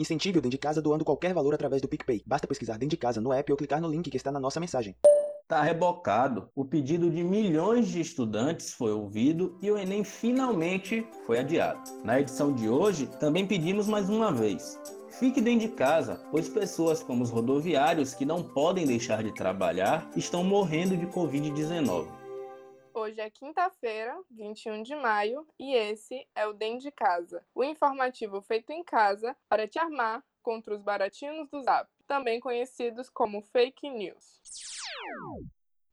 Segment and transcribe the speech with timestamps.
[0.00, 2.22] Incentive o Dentro de Casa doando qualquer valor através do PicPay.
[2.24, 4.58] Basta pesquisar Dentro de Casa no app ou clicar no link que está na nossa
[4.58, 4.96] mensagem.
[5.42, 6.48] Está rebocado.
[6.54, 11.82] O pedido de milhões de estudantes foi ouvido e o Enem finalmente foi adiado.
[12.02, 14.80] Na edição de hoje, também pedimos mais uma vez.
[15.18, 20.10] Fique dentro de casa, pois pessoas como os rodoviários que não podem deixar de trabalhar
[20.16, 22.19] estão morrendo de Covid-19.
[23.00, 28.42] Hoje é quinta-feira, 21 de maio, e esse é o Dentro de Casa, o informativo
[28.42, 33.88] feito em casa para te armar contra os baratinhos do Zap, também conhecidos como fake
[33.88, 34.42] news.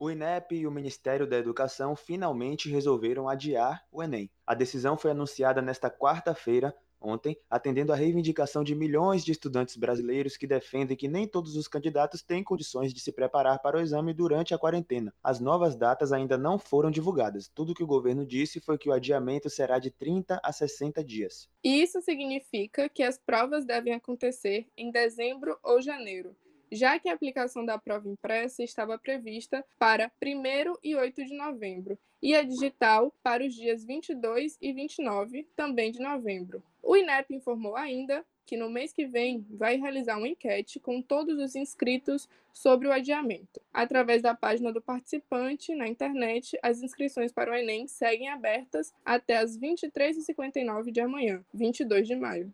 [0.00, 4.28] O INEP e o Ministério da Educação finalmente resolveram adiar o Enem.
[4.44, 10.36] A decisão foi anunciada nesta quarta-feira ontem, atendendo à reivindicação de milhões de estudantes brasileiros
[10.36, 14.12] que defendem que nem todos os candidatos têm condições de se preparar para o exame
[14.12, 15.14] durante a quarentena.
[15.22, 17.48] As novas datas ainda não foram divulgadas.
[17.54, 21.48] Tudo que o governo disse foi que o adiamento será de 30 a 60 dias.
[21.62, 26.36] Isso significa que as provas devem acontecer em dezembro ou janeiro
[26.70, 31.98] já que a aplicação da prova impressa estava prevista para 1 e 8 de novembro
[32.22, 36.62] e a digital para os dias 22 e 29, também de novembro.
[36.82, 41.38] O INEP informou ainda que no mês que vem vai realizar uma enquete com todos
[41.38, 43.60] os inscritos sobre o adiamento.
[43.74, 49.36] Através da página do participante na internet, as inscrições para o Enem seguem abertas até
[49.36, 52.52] as 23h59 de amanhã, 22 de maio.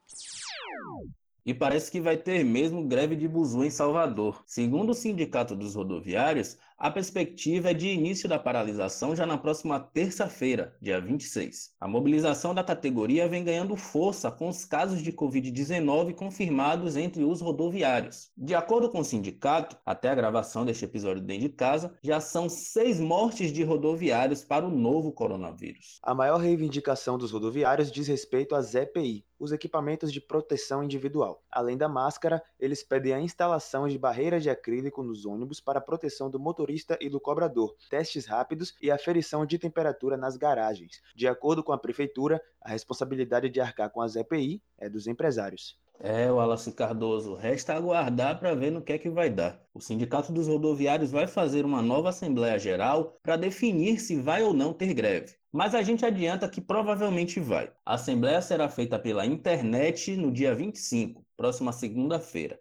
[1.44, 4.42] E parece que vai ter mesmo greve de buzu em Salvador.
[4.46, 9.78] Segundo o Sindicato dos Rodoviários, a perspectiva é de início da paralisação já na próxima
[9.78, 11.76] terça-feira, dia 26.
[11.80, 17.40] A mobilização da categoria vem ganhando força com os casos de Covid-19 confirmados entre os
[17.40, 18.32] rodoviários.
[18.36, 22.48] De acordo com o sindicato, até a gravação deste episódio dentro de casa, já são
[22.48, 26.00] seis mortes de rodoviários para o novo coronavírus.
[26.02, 31.44] A maior reivindicação dos rodoviários diz respeito às EPI, os equipamentos de proteção individual.
[31.50, 36.30] Além da máscara, eles pedem a instalação de barreiras de acrílico nos ônibus para proteção
[36.30, 41.00] do motorista e do cobrador, testes rápidos e aferição de temperatura nas garagens.
[41.14, 45.78] De acordo com a prefeitura, a responsabilidade de arcar com as EPI é dos empresários.
[46.04, 49.62] É, o Wallace Cardoso, resta aguardar para ver no que é que vai dar.
[49.72, 54.52] O Sindicato dos Rodoviários vai fazer uma nova Assembleia Geral para definir se vai ou
[54.52, 55.36] não ter greve.
[55.52, 57.70] Mas a gente adianta que provavelmente vai.
[57.86, 62.58] A Assembleia será feita pela internet no dia 25, próxima segunda-feira.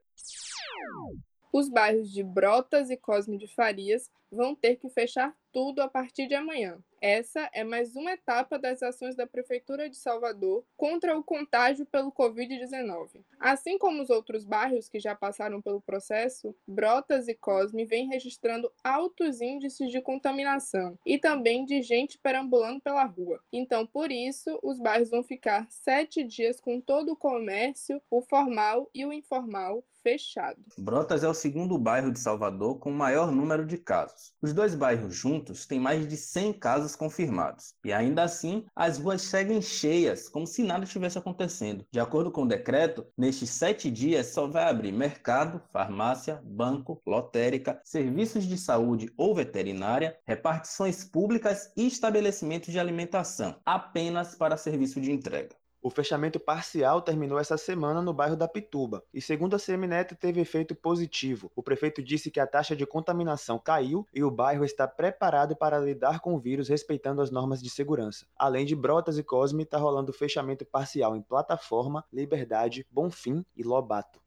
[1.51, 6.28] Os bairros de Brotas e Cosme de Farias vão ter que fechar tudo a partir
[6.28, 6.80] de amanhã.
[7.02, 12.12] Essa é mais uma etapa das ações da Prefeitura de Salvador contra o contágio pelo
[12.12, 13.24] Covid-19.
[13.40, 18.72] Assim como os outros bairros que já passaram pelo processo, Brotas e Cosme vêm registrando
[18.84, 23.42] altos índices de contaminação e também de gente perambulando pela rua.
[23.52, 28.88] Então, por isso, os bairros vão ficar sete dias com todo o comércio, o formal
[28.94, 30.59] e o informal, fechado.
[30.78, 34.21] Brotas é o segundo bairro de Salvador com maior número de casos.
[34.42, 37.76] Os dois bairros juntos têm mais de 100 casos confirmados.
[37.84, 41.86] E ainda assim, as ruas seguem cheias, como se nada estivesse acontecendo.
[41.92, 47.81] De acordo com o decreto, nestes sete dias só vai abrir mercado, farmácia, banco, lotérica,
[47.84, 55.12] serviços de saúde ou veterinária, repartições públicas e estabelecimentos de alimentação, apenas para serviço de
[55.12, 55.61] entrega.
[55.84, 60.40] O fechamento parcial terminou essa semana no bairro da Pituba e, segundo a Semineto, teve
[60.40, 61.52] efeito positivo.
[61.56, 65.80] O prefeito disse que a taxa de contaminação caiu e o bairro está preparado para
[65.80, 68.28] lidar com o vírus respeitando as normas de segurança.
[68.38, 74.22] Além de Brotas e Cosme, está rolando fechamento parcial em Plataforma, Liberdade, Bonfim e Lobato.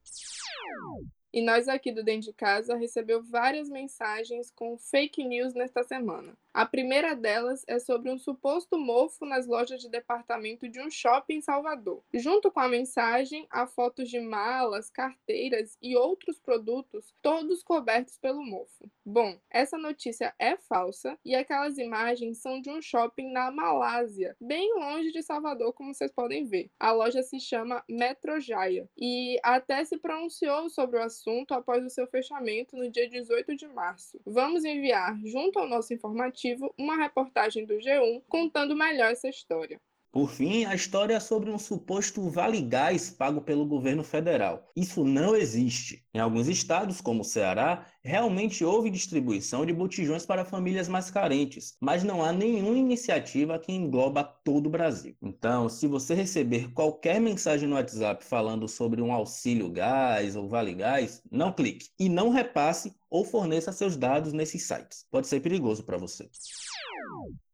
[1.33, 6.37] E nós aqui do Dentro de Casa recebeu várias mensagens com fake news nesta semana.
[6.55, 11.39] A primeira delas é sobre um suposto mofo nas lojas de departamento de um shopping
[11.39, 12.01] em Salvador.
[12.15, 18.41] Junto com a mensagem, há fotos de malas, carteiras e outros produtos, todos cobertos pelo
[18.41, 18.89] mofo.
[19.05, 24.75] Bom, essa notícia é falsa e aquelas imagens são de um shopping na Malásia, bem
[24.75, 26.71] longe de Salvador, como vocês podem ver.
[26.79, 32.07] A loja se chama Metrojaya e até se pronunciou sobre o assunto após o seu
[32.07, 34.21] fechamento no dia 18 de março.
[34.25, 36.44] Vamos enviar, junto ao nosso informativo,
[36.79, 39.81] uma reportagem do G1 contando melhor essa história.
[40.15, 44.71] Por fim, a história é sobre um suposto vale gás pago pelo governo federal.
[44.77, 46.07] Isso não existe.
[46.15, 51.77] Em alguns estados, como o Ceará, realmente houve distribuição de botijões para famílias mais carentes,
[51.81, 55.17] mas não há nenhuma iniciativa que engloba todo o Brasil.
[55.21, 60.75] Então, se você receber qualquer mensagem no WhatsApp falando sobre um auxílio gás ou vale
[60.75, 65.07] gás, não clique e não repasse ou forneça seus dados nesses sites.
[65.09, 66.29] Pode ser perigoso para você.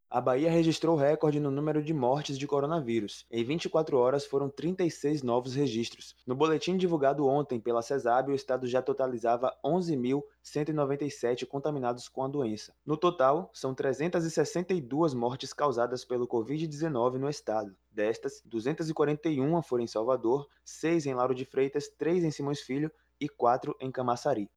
[0.09, 3.27] A Bahia registrou recorde no número de mortes de coronavírus.
[3.31, 6.17] Em 24 horas foram 36 novos registros.
[6.27, 12.75] No boletim divulgado ontem pela CESAB, o estado já totalizava 11.197 contaminados com a doença.
[12.85, 17.77] No total, são 362 mortes causadas pelo Covid-19 no estado.
[17.91, 22.91] Destas, 241 foram em Salvador, 6 em Lauro de Freitas, 3 em Simões Filho
[23.21, 24.49] e 4 em Camaçari.